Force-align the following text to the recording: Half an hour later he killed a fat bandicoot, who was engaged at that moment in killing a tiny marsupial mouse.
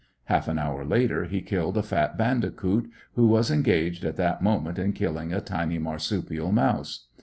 Half 0.23 0.47
an 0.47 0.57
hour 0.57 0.83
later 0.83 1.25
he 1.25 1.41
killed 1.43 1.77
a 1.77 1.83
fat 1.83 2.17
bandicoot, 2.17 2.89
who 3.13 3.27
was 3.27 3.51
engaged 3.51 4.03
at 4.03 4.15
that 4.15 4.41
moment 4.41 4.79
in 4.79 4.93
killing 4.93 5.31
a 5.31 5.41
tiny 5.41 5.77
marsupial 5.77 6.51
mouse. 6.51 7.05